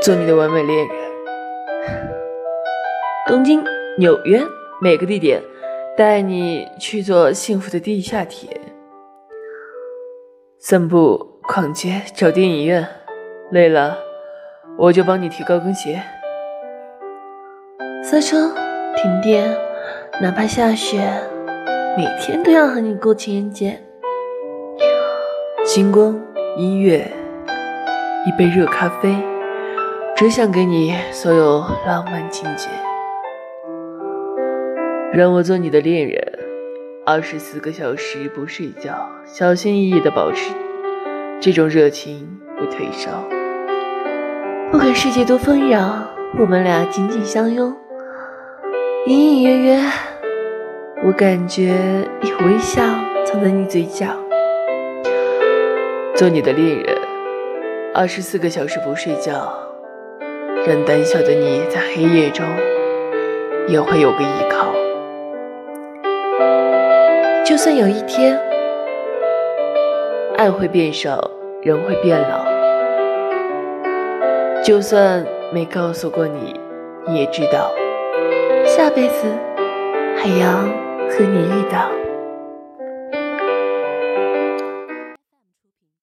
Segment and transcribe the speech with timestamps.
[0.00, 0.88] 做你的完美恋人。
[3.26, 3.62] 东京、
[3.98, 4.40] 纽约，
[4.80, 5.42] 每个地点
[5.96, 8.48] 带你去做幸福的地下铁。
[10.58, 12.86] 散步、逛街、找电影院，
[13.50, 13.98] 累了
[14.78, 16.00] 我就帮你提高跟鞋。
[18.02, 18.54] 塞车、
[18.96, 19.50] 停电，
[20.22, 21.00] 哪怕下雪，
[21.96, 23.80] 每天都要和你过情人节。
[25.64, 26.18] 星光、
[26.56, 27.10] 音乐，
[28.26, 29.14] 一杯热咖啡，
[30.18, 32.66] 只想给你所有浪漫情节。
[35.12, 36.20] 让我做你的恋人，
[37.06, 40.52] 二十四个小时不睡觉，小心翼翼的保持
[41.40, 43.10] 这种热情不退烧。
[44.72, 46.02] 不管世界多纷扰，
[46.36, 47.72] 我们俩紧紧相拥，
[49.06, 49.80] 隐隐约约，
[51.06, 51.76] 我感觉
[52.22, 52.82] 有微笑
[53.24, 54.06] 藏在你嘴角。
[56.16, 56.98] 做你的恋人，
[57.94, 59.56] 二十四个小时不睡觉，
[60.66, 62.44] 让胆小的你在黑夜中
[63.66, 64.66] 也会有个依靠。
[67.44, 68.38] 就算有一天，
[70.36, 71.30] 爱会变少，
[71.62, 72.46] 人会变老。
[74.62, 76.58] 就算没告诉过你，
[77.06, 77.72] 你也知道，
[78.66, 79.26] 下辈子
[80.16, 80.58] 还要
[81.08, 81.97] 和你遇到。